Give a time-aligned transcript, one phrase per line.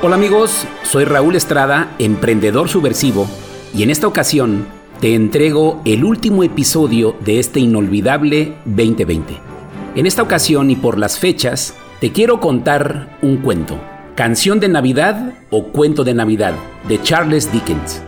[0.00, 3.26] Hola amigos, soy Raúl Estrada, emprendedor subversivo,
[3.74, 4.64] y en esta ocasión
[5.00, 9.36] te entrego el último episodio de este inolvidable 2020.
[9.96, 13.76] En esta ocasión y por las fechas, te quiero contar un cuento,
[14.14, 16.54] Canción de Navidad o Cuento de Navidad,
[16.86, 18.00] de Charles Dickens.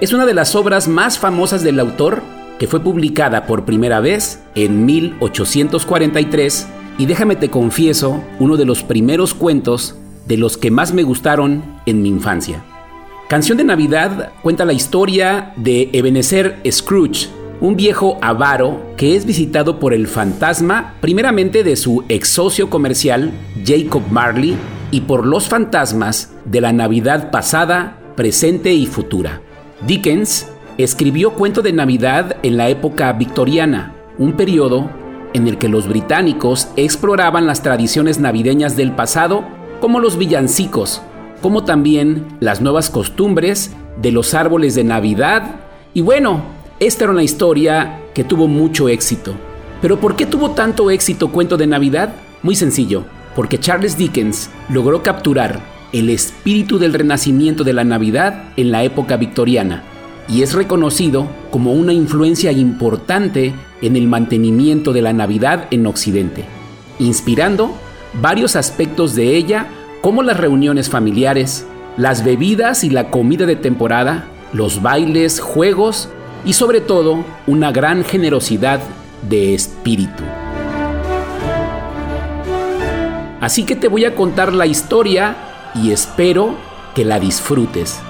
[0.00, 2.22] Es una de las obras más famosas del autor
[2.58, 6.66] que fue publicada por primera vez en 1843
[6.98, 9.94] y déjame te confieso, uno de los primeros cuentos
[10.26, 12.62] de los que más me gustaron en mi infancia.
[13.28, 17.28] Canción de Navidad cuenta la historia de Ebenezer Scrooge,
[17.60, 23.32] un viejo avaro que es visitado por el fantasma primeramente de su ex socio comercial
[23.64, 24.56] Jacob Marley
[24.90, 29.40] y por los fantasmas de la Navidad pasada, presente y futura.
[29.86, 30.48] Dickens
[30.78, 34.88] escribió cuento de Navidad en la época victoriana, un periodo
[35.32, 41.02] en el que los británicos exploraban las tradiciones navideñas del pasado como los villancicos,
[41.42, 45.56] como también las nuevas costumbres de los árboles de Navidad.
[45.94, 46.42] Y bueno,
[46.80, 49.34] esta era una historia que tuvo mucho éxito.
[49.82, 52.14] Pero ¿por qué tuvo tanto éxito Cuento de Navidad?
[52.42, 53.04] Muy sencillo,
[53.34, 55.60] porque Charles Dickens logró capturar
[55.92, 59.84] el espíritu del renacimiento de la Navidad en la época victoriana
[60.28, 66.44] y es reconocido como una influencia importante en el mantenimiento de la Navidad en Occidente,
[66.98, 67.74] inspirando
[68.20, 69.66] varios aspectos de ella
[70.00, 71.66] como las reuniones familiares,
[71.96, 76.08] las bebidas y la comida de temporada, los bailes, juegos
[76.44, 78.80] y sobre todo una gran generosidad
[79.28, 80.22] de espíritu.
[83.40, 85.36] Así que te voy a contar la historia
[85.74, 86.56] y espero
[86.94, 88.00] que la disfrutes.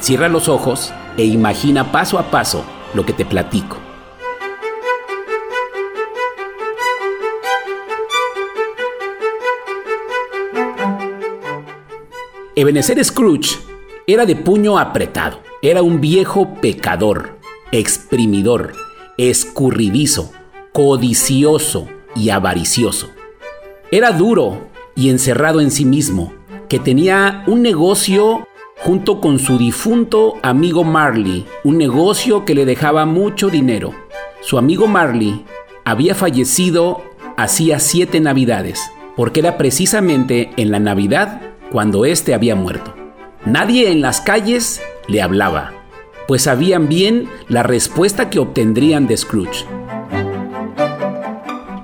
[0.00, 2.64] Cierra los ojos e imagina paso a paso
[2.94, 3.85] lo que te platico.
[12.58, 13.58] Ebenezer Scrooge
[14.06, 17.36] era de puño apretado, era un viejo pecador,
[17.70, 18.72] exprimidor,
[19.18, 20.32] escurridizo,
[20.72, 23.10] codicioso y avaricioso.
[23.90, 26.32] Era duro y encerrado en sí mismo,
[26.70, 33.04] que tenía un negocio junto con su difunto amigo Marley, un negocio que le dejaba
[33.04, 33.92] mucho dinero.
[34.40, 35.44] Su amigo Marley
[35.84, 37.02] había fallecido
[37.36, 38.80] hacía siete navidades,
[39.14, 42.94] porque era precisamente en la Navidad cuando éste había muerto.
[43.44, 45.72] Nadie en las calles le hablaba,
[46.26, 49.64] pues sabían bien la respuesta que obtendrían de Scrooge.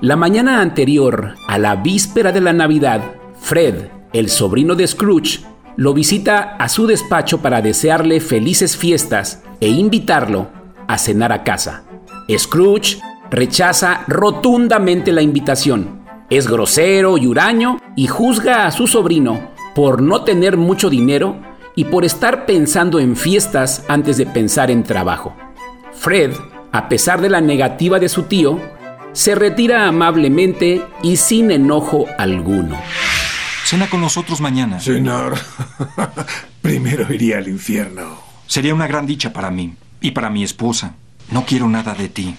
[0.01, 3.01] La mañana anterior a la víspera de la Navidad,
[3.39, 5.39] Fred, el sobrino de Scrooge,
[5.77, 10.49] lo visita a su despacho para desearle felices fiestas e invitarlo
[10.87, 11.83] a cenar a casa.
[12.29, 12.99] Scrooge
[13.31, 16.03] rechaza rotundamente la invitación.
[16.29, 21.39] Es grosero y huraño y juzga a su sobrino por no tener mucho dinero
[21.75, 25.35] y por estar pensando en fiestas antes de pensar en trabajo.
[25.93, 26.33] Fred,
[26.71, 28.59] a pesar de la negativa de su tío,
[29.13, 32.77] se retira amablemente y sin enojo alguno.
[33.65, 34.79] Cena con nosotros mañana.
[34.79, 35.37] Señor,
[36.61, 38.17] primero iría al infierno.
[38.47, 40.95] Sería una gran dicha para mí y para mi esposa.
[41.31, 42.35] No quiero nada de ti.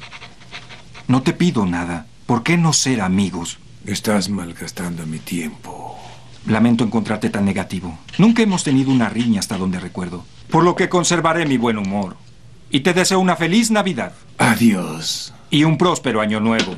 [1.09, 2.07] No te pido nada.
[2.27, 3.59] ¿Por qué no ser amigos?
[3.87, 5.99] Estás malgastando mi tiempo.
[6.47, 7.99] Lamento encontrarte tan negativo.
[8.19, 10.25] Nunca hemos tenido una riña hasta donde recuerdo.
[10.51, 12.17] Por lo que conservaré mi buen humor.
[12.71, 14.13] Y te deseo una feliz Navidad.
[14.37, 15.33] Adiós.
[15.49, 16.75] Y un próspero año nuevo.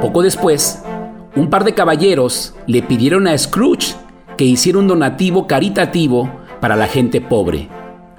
[0.00, 0.82] Poco después,
[1.36, 3.94] un par de caballeros le pidieron a Scrooge
[4.38, 7.68] que hiciera un donativo caritativo para la gente pobre.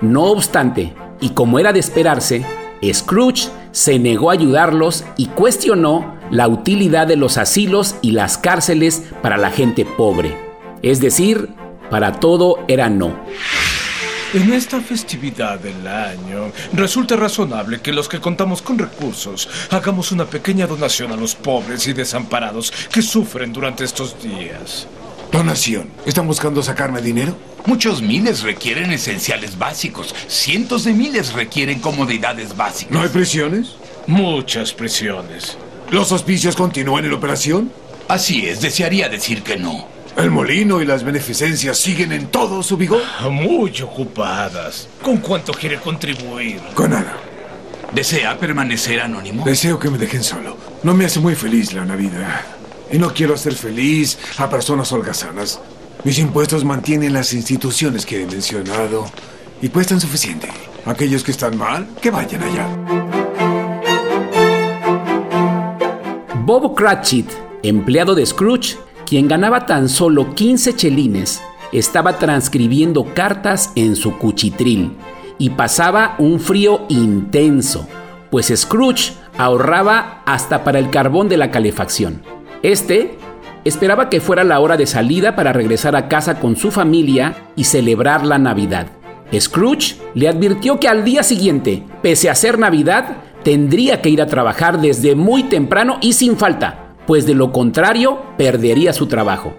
[0.01, 2.45] No obstante, y como era de esperarse,
[2.91, 9.03] Scrooge se negó a ayudarlos y cuestionó la utilidad de los asilos y las cárceles
[9.21, 10.35] para la gente pobre.
[10.81, 11.49] Es decir,
[11.89, 13.15] para todo era no.
[14.33, 20.25] En esta festividad del año, resulta razonable que los que contamos con recursos hagamos una
[20.25, 24.87] pequeña donación a los pobres y desamparados que sufren durante estos días.
[25.31, 25.87] Donación.
[26.05, 27.37] ¿Están buscando sacarme dinero?
[27.65, 30.15] Muchos miles requieren esenciales básicos.
[30.27, 32.91] Cientos de miles requieren comodidades básicas.
[32.91, 33.75] ¿No hay prisiones?
[34.07, 35.57] Muchas prisiones.
[35.91, 37.71] ¿Los hospicios continúan en operación?
[38.07, 39.87] Así es, desearía decir que no.
[40.15, 43.01] ¿El molino y las beneficencias siguen en todo su vigor?
[43.31, 44.87] Muy ocupadas.
[45.01, 46.59] ¿Con cuánto quiere contribuir?
[46.75, 47.17] Con nada.
[47.93, 49.43] ¿Desea permanecer anónimo?
[49.43, 50.57] Deseo que me dejen solo.
[50.83, 52.41] No me hace muy feliz la Navidad.
[52.91, 55.59] Y no quiero hacer feliz a personas holgazanas.
[56.03, 59.05] Mis impuestos mantienen las instituciones que he mencionado
[59.61, 60.49] y cuestan suficiente.
[60.85, 63.42] Aquellos que están mal, que vayan allá.
[66.45, 67.29] Bob Cratchit
[67.63, 68.75] empleado de Scrooge,
[69.05, 71.41] quien ganaba tan solo 15 chelines,
[71.71, 74.91] estaba transcribiendo cartas en su cuchitril
[75.37, 77.87] y pasaba un frío intenso,
[78.29, 82.21] pues Scrooge ahorraba hasta para el carbón de la calefacción.
[82.61, 83.17] Este
[83.63, 87.63] esperaba que fuera la hora de salida para regresar a casa con su familia y
[87.63, 88.87] celebrar la Navidad.
[89.33, 94.27] Scrooge le advirtió que al día siguiente, pese a ser Navidad, tendría que ir a
[94.27, 99.53] trabajar desde muy temprano y sin falta, pues de lo contrario perdería su trabajo.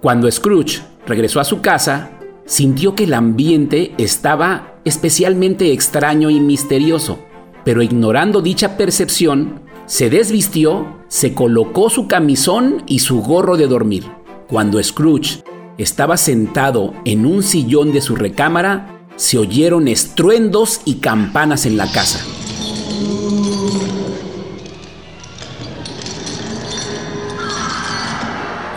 [0.00, 2.10] Cuando Scrooge regresó a su casa,
[2.44, 7.18] sintió que el ambiente estaba especialmente extraño y misterioso,
[7.64, 14.04] pero ignorando dicha percepción, se desvistió, se colocó su camisón y su gorro de dormir.
[14.48, 15.42] Cuando Scrooge
[15.78, 21.90] estaba sentado en un sillón de su recámara, se oyeron estruendos y campanas en la
[21.90, 22.24] casa.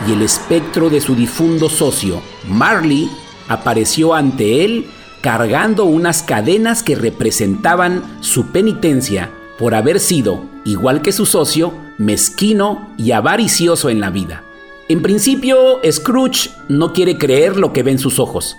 [0.08, 3.10] Y el espectro de su difundo socio, Marley,
[3.48, 4.86] apareció ante él
[5.20, 12.94] cargando unas cadenas que representaban su penitencia por haber sido, igual que su socio, mezquino
[12.96, 14.44] y avaricioso en la vida.
[14.88, 18.56] En principio, Scrooge no quiere creer lo que ven sus ojos,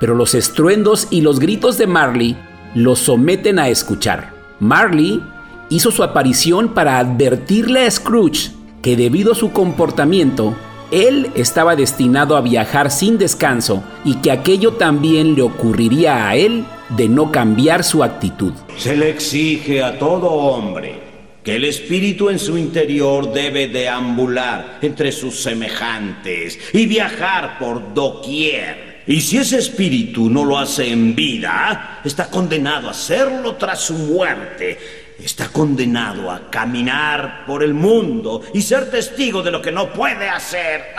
[0.00, 2.36] pero los estruendos y los gritos de Marley
[2.74, 4.33] lo someten a escuchar.
[4.60, 5.22] Marley
[5.70, 8.50] hizo su aparición para advertirle a Scrooge
[8.82, 10.54] que debido a su comportamiento,
[10.90, 16.64] él estaba destinado a viajar sin descanso y que aquello también le ocurriría a él
[16.90, 18.52] de no cambiar su actitud.
[18.76, 21.00] Se le exige a todo hombre
[21.42, 28.93] que el espíritu en su interior debe deambular entre sus semejantes y viajar por doquier
[29.06, 33.94] y si ese espíritu no lo hace en vida, está condenado a hacerlo tras su
[33.94, 35.04] muerte.
[35.18, 40.28] Está condenado a caminar por el mundo y ser testigo de lo que no puede
[40.28, 40.94] hacer.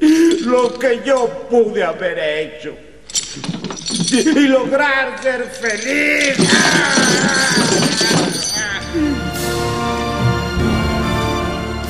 [0.44, 2.74] lo que yo pude haber hecho.
[4.10, 6.36] Y lograr ser feliz.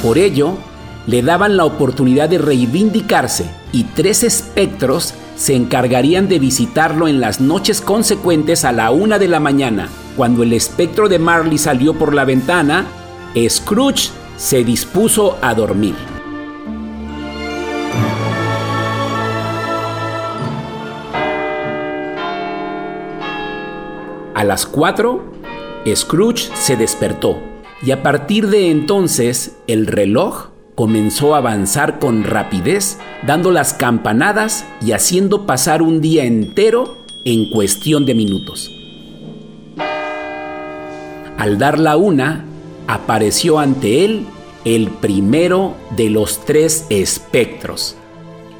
[0.02, 0.58] Por ello,
[1.06, 7.40] le daban la oportunidad de reivindicarse y tres espectros se encargarían de visitarlo en las
[7.40, 9.88] noches consecuentes a la una de la mañana.
[10.16, 12.86] Cuando el espectro de Marley salió por la ventana,
[13.48, 15.94] Scrooge se dispuso a dormir.
[24.34, 25.32] A las cuatro,
[25.94, 27.40] Scrooge se despertó
[27.82, 34.64] y a partir de entonces el reloj comenzó a avanzar con rapidez, dando las campanadas
[34.84, 38.70] y haciendo pasar un día entero en cuestión de minutos.
[41.38, 42.44] Al dar la una,
[42.86, 44.26] apareció ante él
[44.64, 47.96] el primero de los tres espectros.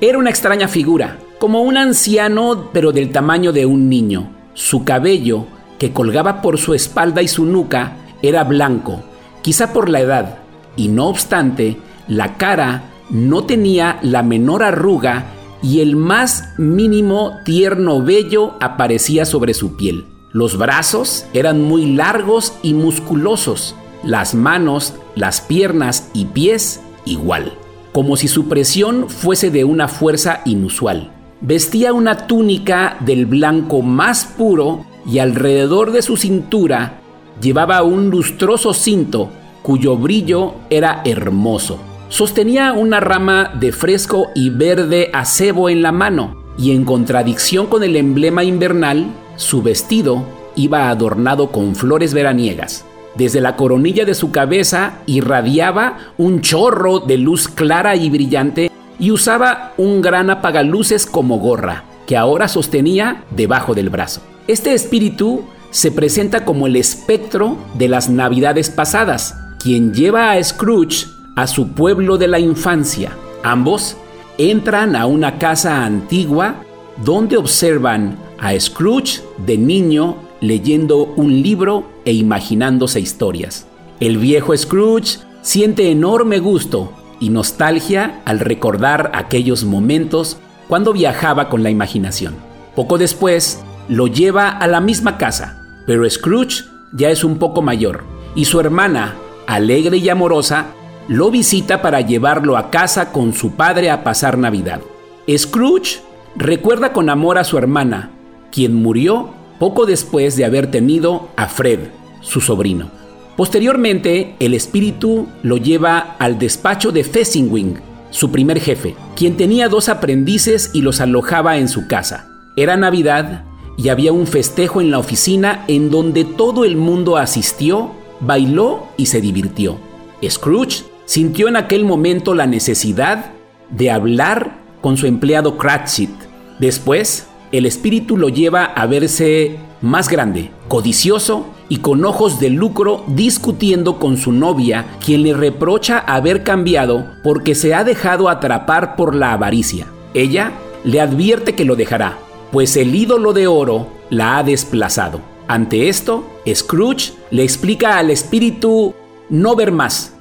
[0.00, 4.30] Era una extraña figura, como un anciano pero del tamaño de un niño.
[4.54, 5.46] Su cabello,
[5.78, 9.02] que colgaba por su espalda y su nuca, era blanco,
[9.42, 10.38] quizá por la edad,
[10.76, 11.78] y no obstante,
[12.08, 15.26] la cara no tenía la menor arruga
[15.62, 20.06] y el más mínimo tierno vello aparecía sobre su piel.
[20.32, 27.54] Los brazos eran muy largos y musculosos, las manos, las piernas y pies igual,
[27.92, 31.12] como si su presión fuese de una fuerza inusual.
[31.40, 37.00] Vestía una túnica del blanco más puro y alrededor de su cintura
[37.40, 39.30] llevaba un lustroso cinto
[39.62, 41.78] cuyo brillo era hermoso.
[42.14, 47.82] Sostenía una rama de fresco y verde acebo en la mano, y en contradicción con
[47.82, 52.84] el emblema invernal, su vestido iba adornado con flores veraniegas.
[53.16, 59.10] Desde la coronilla de su cabeza irradiaba un chorro de luz clara y brillante y
[59.10, 64.20] usaba un gran apagaluces como gorra, que ahora sostenía debajo del brazo.
[64.46, 71.13] Este espíritu se presenta como el espectro de las navidades pasadas, quien lleva a Scrooge
[71.34, 73.16] a su pueblo de la infancia.
[73.42, 73.96] Ambos
[74.38, 76.56] entran a una casa antigua
[77.04, 83.66] donde observan a Scrooge de niño leyendo un libro e imaginándose historias.
[84.00, 90.38] El viejo Scrooge siente enorme gusto y nostalgia al recordar aquellos momentos
[90.68, 92.34] cuando viajaba con la imaginación.
[92.74, 98.04] Poco después, lo lleva a la misma casa, pero Scrooge ya es un poco mayor
[98.34, 99.14] y su hermana,
[99.46, 100.66] alegre y amorosa,
[101.08, 104.80] lo visita para llevarlo a casa con su padre a pasar Navidad.
[105.28, 106.00] Scrooge
[106.36, 108.10] recuerda con amor a su hermana,
[108.50, 111.80] quien murió poco después de haber tenido a Fred,
[112.20, 112.90] su sobrino.
[113.36, 117.78] Posteriormente, el espíritu lo lleva al despacho de Fessingwing,
[118.10, 122.28] su primer jefe, quien tenía dos aprendices y los alojaba en su casa.
[122.56, 123.44] Era Navidad
[123.76, 129.06] y había un festejo en la oficina en donde todo el mundo asistió, bailó y
[129.06, 129.78] se divirtió.
[130.22, 133.32] Scrooge sintió en aquel momento la necesidad
[133.70, 136.10] de hablar con su empleado Cratchit.
[136.58, 143.04] Después, el espíritu lo lleva a verse más grande, codicioso y con ojos de lucro
[143.06, 149.14] discutiendo con su novia, quien le reprocha haber cambiado porque se ha dejado atrapar por
[149.14, 149.86] la avaricia.
[150.14, 150.52] Ella
[150.84, 152.18] le advierte que lo dejará,
[152.52, 155.20] pues el ídolo de oro la ha desplazado.
[155.48, 158.94] Ante esto, Scrooge le explica al espíritu
[159.28, 160.13] no ver más,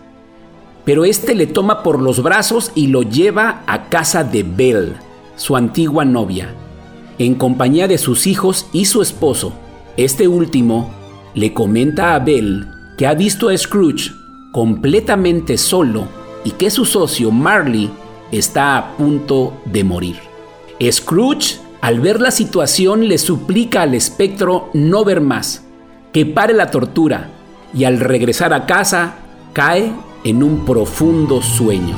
[0.86, 4.94] pero este le toma por los brazos y lo lleva a casa de Belle,
[5.36, 6.54] su antigua novia,
[7.18, 9.54] en compañía de sus hijos y su esposo.
[9.98, 10.92] Este último
[11.36, 12.66] le comenta a Belle
[12.98, 14.12] que ha visto a Scrooge
[14.52, 16.08] completamente solo
[16.44, 17.90] y que su socio Marley
[18.32, 20.16] está a punto de morir.
[20.92, 25.64] Scrooge, al ver la situación, le suplica al espectro no ver más,
[26.12, 27.30] que pare la tortura,
[27.74, 29.16] y al regresar a casa
[29.54, 31.98] cae en un profundo sueño.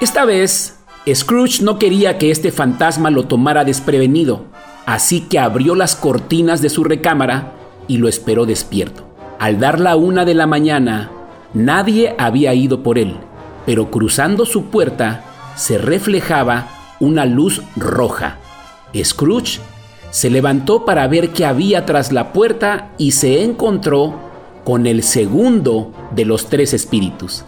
[0.00, 0.78] Esta vez
[1.12, 4.44] Scrooge no quería que este fantasma lo tomara desprevenido,
[4.86, 7.52] así que abrió las cortinas de su recámara
[7.88, 9.06] y lo esperó despierto.
[9.38, 11.10] Al dar la una de la mañana,
[11.54, 13.16] nadie había ido por él,
[13.66, 15.24] pero cruzando su puerta
[15.56, 16.68] se reflejaba
[17.00, 18.38] una luz roja.
[18.94, 19.60] Scrooge
[20.10, 24.14] se levantó para ver qué había tras la puerta y se encontró
[24.64, 27.44] con el segundo de los tres espíritus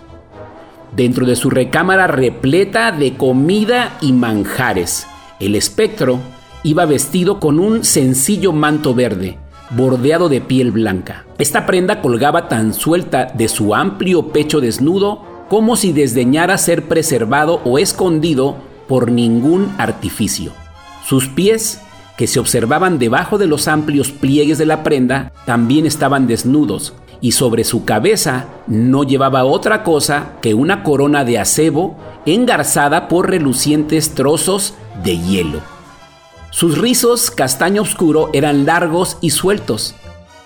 [0.95, 5.07] dentro de su recámara repleta de comida y manjares.
[5.39, 6.19] El espectro
[6.63, 9.39] iba vestido con un sencillo manto verde,
[9.71, 11.25] bordeado de piel blanca.
[11.39, 17.61] Esta prenda colgaba tan suelta de su amplio pecho desnudo como si desdeñara ser preservado
[17.65, 18.57] o escondido
[18.89, 20.53] por ningún artificio.
[21.05, 21.81] Sus pies,
[22.21, 27.33] que se observaban debajo de los amplios pliegues de la prenda, también estaban desnudos, y
[27.33, 31.97] sobre su cabeza no llevaba otra cosa que una corona de acebo
[32.27, 35.61] engarzada por relucientes trozos de hielo.
[36.51, 39.95] Sus rizos castaño oscuro eran largos y sueltos,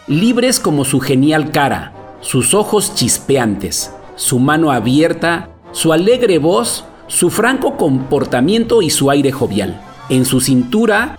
[0.07, 7.31] libres como su genial cara, sus ojos chispeantes, su mano abierta, su alegre voz, su
[7.31, 9.81] franco comportamiento y su aire jovial.
[10.09, 11.17] En su cintura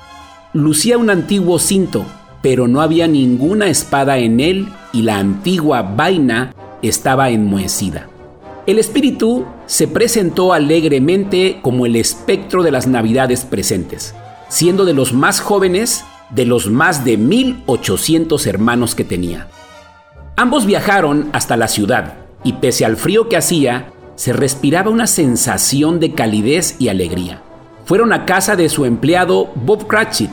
[0.55, 2.05] lucía un antiguo cinto,
[2.41, 8.07] pero no había ninguna espada en él y la antigua vaina estaba enmohecida.
[8.65, 14.15] El espíritu se presentó alegremente como el espectro de las navidades presentes,
[14.47, 19.47] siendo de los más jóvenes de los más de 1800 hermanos que tenía.
[20.37, 22.13] Ambos viajaron hasta la ciudad
[22.45, 27.41] y pese al frío que hacía, se respiraba una sensación de calidez y alegría.
[27.85, 30.31] Fueron a casa de su empleado Bob Cratchit,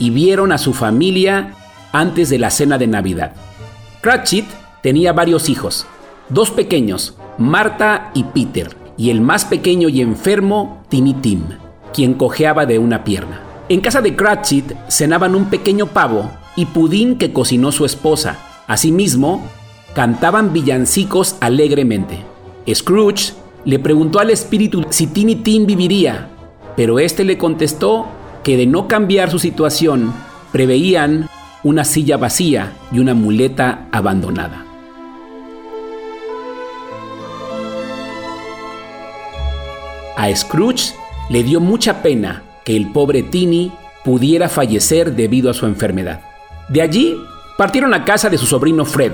[0.00, 1.54] y vieron a su familia
[1.92, 3.34] antes de la cena de Navidad.
[4.00, 4.46] Cratchit
[4.82, 5.86] tenía varios hijos,
[6.28, 11.42] dos pequeños, Marta y Peter, y el más pequeño y enfermo, Timmy Tim,
[11.94, 13.42] quien cojeaba de una pierna.
[13.68, 18.38] En casa de Cratchit cenaban un pequeño pavo y pudín que cocinó su esposa.
[18.66, 19.42] Asimismo,
[19.94, 22.18] cantaban villancicos alegremente.
[22.72, 26.30] Scrooge le preguntó al espíritu si Timmy Tim viviría,
[26.76, 28.06] pero este le contestó
[28.42, 30.12] que de no cambiar su situación
[30.52, 31.28] preveían
[31.62, 34.64] una silla vacía y una muleta abandonada.
[40.16, 40.94] A Scrooge
[41.30, 43.72] le dio mucha pena que el pobre Tini
[44.04, 46.20] pudiera fallecer debido a su enfermedad.
[46.68, 47.16] De allí
[47.56, 49.12] partieron a casa de su sobrino Fred,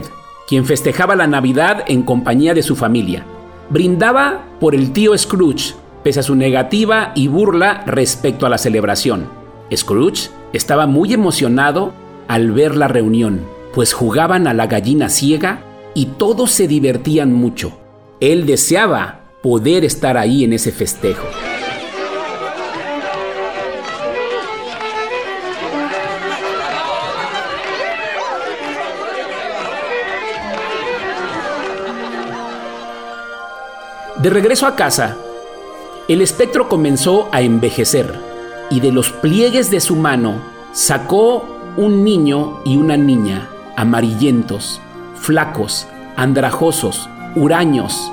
[0.48, 3.24] quien festejaba la Navidad en compañía de su familia.
[3.70, 5.74] Brindaba por el tío Scrooge,
[6.06, 9.28] pese a su negativa y burla respecto a la celebración.
[9.74, 11.94] Scrooge estaba muy emocionado
[12.28, 13.44] al ver la reunión,
[13.74, 15.64] pues jugaban a la gallina ciega
[15.96, 17.76] y todos se divertían mucho.
[18.20, 21.26] Él deseaba poder estar ahí en ese festejo.
[34.18, 35.16] De regreso a casa,
[36.08, 38.14] el espectro comenzó a envejecer
[38.70, 40.34] y de los pliegues de su mano
[40.72, 41.44] sacó
[41.76, 44.80] un niño y una niña amarillentos,
[45.16, 45.86] flacos,
[46.16, 48.10] andrajosos, huraños,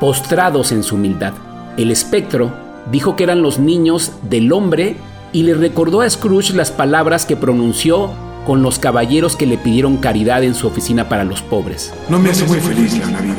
[0.00, 1.32] postrados en su humildad.
[1.76, 2.52] El espectro
[2.92, 4.96] dijo que eran los niños del hombre
[5.32, 8.10] y le recordó a Scrooge las palabras que pronunció
[8.46, 11.92] con los caballeros que le pidieron caridad en su oficina para los pobres.
[12.08, 13.36] No me hace muy feliz la Navidad.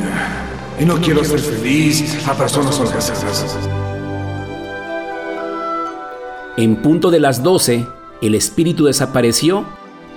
[0.80, 2.80] Y no quiero hacer feliz a personas.
[6.58, 7.86] En punto de las 12,
[8.20, 9.64] el espíritu desapareció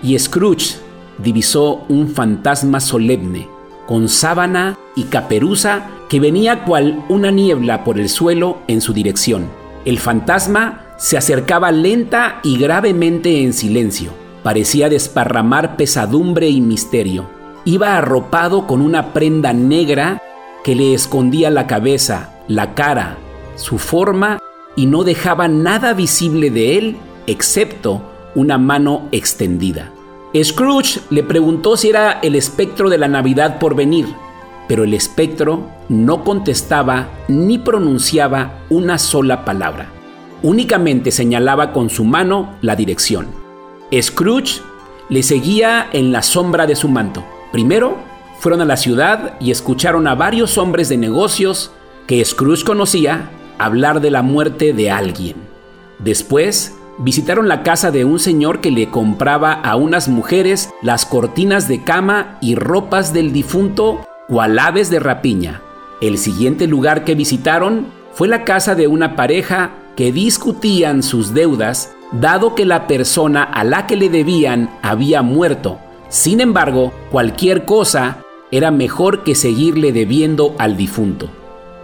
[0.03, 0.75] y Scrooge
[1.17, 3.47] divisó un fantasma solemne,
[3.87, 9.47] con sábana y caperuza que venía cual una niebla por el suelo en su dirección.
[9.85, 14.11] El fantasma se acercaba lenta y gravemente en silencio.
[14.43, 17.29] Parecía desparramar pesadumbre y misterio.
[17.63, 20.21] Iba arropado con una prenda negra
[20.65, 23.17] que le escondía la cabeza, la cara,
[23.55, 24.39] su forma
[24.75, 28.01] y no dejaba nada visible de él excepto
[28.35, 29.91] una mano extendida.
[30.43, 34.05] Scrooge le preguntó si era el espectro de la Navidad por venir,
[34.67, 39.89] pero el espectro no contestaba ni pronunciaba una sola palabra.
[40.43, 43.27] Únicamente señalaba con su mano la dirección.
[43.93, 44.61] Scrooge
[45.09, 47.23] le seguía en la sombra de su manto.
[47.51, 47.97] Primero
[48.39, 51.71] fueron a la ciudad y escucharon a varios hombres de negocios
[52.07, 53.29] que Scrooge conocía
[53.59, 55.35] hablar de la muerte de alguien.
[55.99, 61.67] Después visitaron la casa de un señor que le compraba a unas mujeres las cortinas
[61.67, 65.61] de cama y ropas del difunto cual aves de rapiña.
[66.01, 71.93] El siguiente lugar que visitaron fue la casa de una pareja que discutían sus deudas
[72.11, 75.79] dado que la persona a la que le debían había muerto.
[76.09, 78.19] Sin embargo, cualquier cosa
[78.51, 81.29] era mejor que seguirle debiendo al difunto.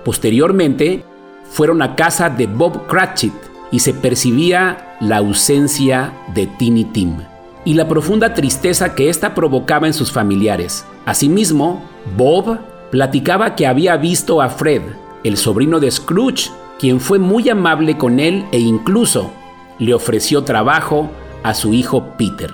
[0.06, 1.04] Posteriormente,
[1.52, 3.34] fueron a casa de Bob Cratchit
[3.72, 7.18] y se percibía la ausencia de Tiny Tim
[7.66, 10.86] y la profunda tristeza que ésta provocaba en sus familiares.
[11.06, 11.84] Asimismo,
[12.18, 12.58] Bob
[12.90, 14.82] platicaba que había visto a Fred,
[15.24, 16.50] el sobrino de Scrooge,
[16.80, 19.32] quien fue muy amable con él e incluso
[19.78, 21.12] le ofreció trabajo
[21.44, 22.54] a su hijo Peter.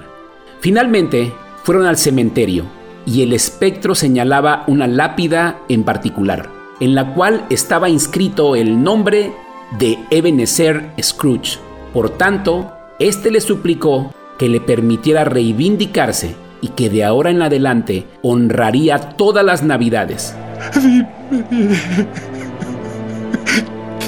[0.60, 2.66] Finalmente, fueron al cementerio
[3.06, 9.32] y el espectro señalaba una lápida en particular, en la cual estaba inscrito el nombre
[9.80, 11.60] de Ebenezer Scrooge.
[11.94, 18.06] Por tanto, éste le suplicó que le permitiera reivindicarse y que de ahora en adelante
[18.22, 20.36] honraría todas las navidades.
[20.76, 21.08] Dime.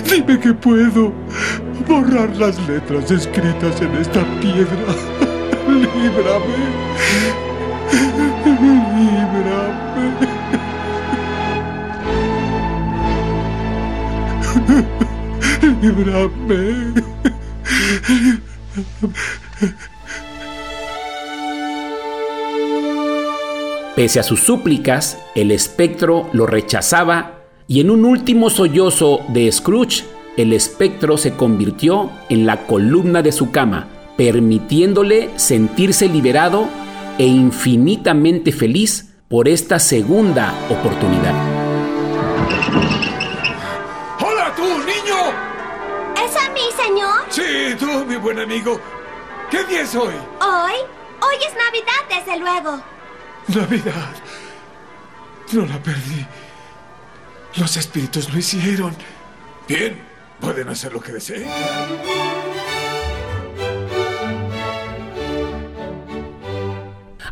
[0.10, 1.14] Dime que puedo
[1.88, 4.96] borrar las letras escritas en esta piedra.
[5.68, 6.90] Líbrame.
[23.96, 30.06] Pese a sus súplicas, el espectro lo rechazaba y en un último sollozo de Scrooge,
[30.38, 36.68] el espectro se convirtió en la columna de su cama, permitiéndole sentirse liberado
[37.18, 42.99] e infinitamente feliz por esta segunda oportunidad.
[48.20, 48.80] Buen amigo.
[49.50, 50.14] ¿Qué día es hoy?
[50.42, 50.74] ¿Hoy?
[51.22, 52.82] Hoy es Navidad, desde luego.
[53.48, 54.14] Navidad.
[55.52, 56.26] No la perdí.
[57.56, 58.96] Los espíritus lo hicieron.
[59.68, 60.00] Bien,
[60.40, 61.48] pueden hacer lo que deseen.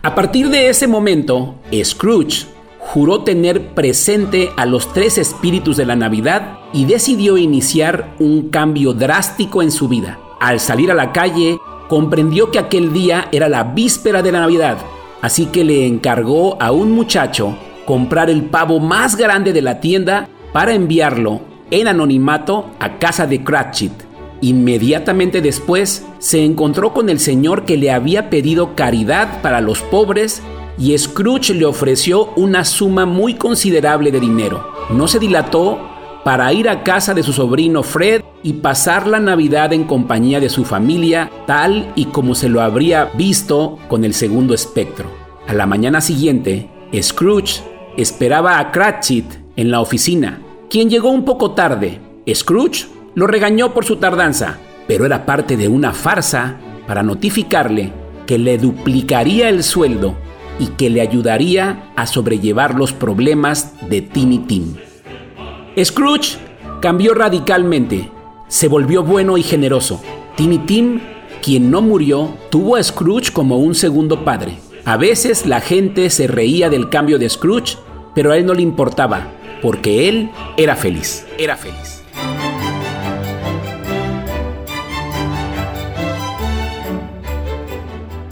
[0.01, 2.47] A partir de ese momento, Scrooge
[2.79, 8.93] juró tener presente a los tres espíritus de la Navidad y decidió iniciar un cambio
[8.93, 10.19] drástico en su vida.
[10.39, 14.77] Al salir a la calle, comprendió que aquel día era la víspera de la Navidad,
[15.21, 20.29] así que le encargó a un muchacho comprar el pavo más grande de la tienda
[20.53, 23.93] para enviarlo en anonimato a casa de Cratchit.
[24.41, 30.43] Inmediatamente después se encontró con el señor que le había pedido caridad para los pobres
[30.77, 34.67] y Scrooge le ofreció una suma muy considerable de dinero.
[34.91, 35.79] No se dilató
[36.23, 40.47] para ir a casa de su sobrino Fred y pasar la Navidad en compañía de
[40.47, 45.11] su familia, tal y como se lo habría visto con el segundo espectro.
[45.47, 47.61] A la mañana siguiente, Scrooge
[47.97, 49.25] esperaba a Cratchit
[49.57, 51.99] en la oficina, quien llegó un poco tarde.
[52.33, 56.55] Scrooge lo regañó por su tardanza, pero era parte de una farsa
[56.87, 57.91] para notificarle
[58.25, 60.15] que le duplicaría el sueldo
[60.57, 64.75] y que le ayudaría a sobrellevar los problemas de Tiny Tim.
[65.83, 66.37] Scrooge
[66.81, 68.09] cambió radicalmente,
[68.47, 70.01] se volvió bueno y generoso.
[70.35, 71.01] Timmy Tim,
[71.41, 74.57] quien no murió, tuvo a Scrooge como un segundo padre.
[74.85, 77.77] A veces la gente se reía del cambio de Scrooge,
[78.15, 79.27] pero a él no le importaba,
[79.61, 81.25] porque él era feliz.
[81.37, 82.03] Era feliz.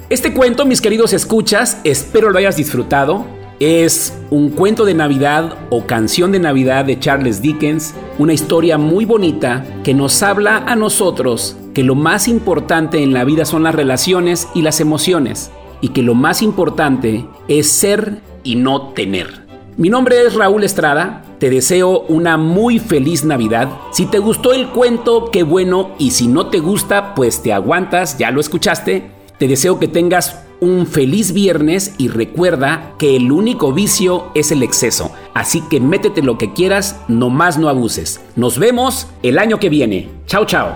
[0.09, 3.25] Este cuento, mis queridos escuchas, espero lo hayas disfrutado.
[3.59, 9.05] Es un cuento de Navidad o canción de Navidad de Charles Dickens, una historia muy
[9.05, 13.73] bonita que nos habla a nosotros que lo más importante en la vida son las
[13.73, 19.45] relaciones y las emociones y que lo más importante es ser y no tener.
[19.77, 23.69] Mi nombre es Raúl Estrada, te deseo una muy feliz Navidad.
[23.91, 28.17] Si te gustó el cuento, qué bueno, y si no te gusta, pues te aguantas,
[28.17, 29.11] ya lo escuchaste.
[29.37, 34.63] Te deseo que tengas un feliz viernes y recuerda que el único vicio es el
[34.63, 35.11] exceso.
[35.33, 38.21] Así que métete lo que quieras, nomás no abuses.
[38.35, 40.09] Nos vemos el año que viene.
[40.27, 40.75] Chao, chao.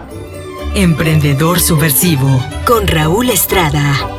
[0.75, 2.27] Emprendedor Subversivo
[2.65, 4.18] con Raúl Estrada.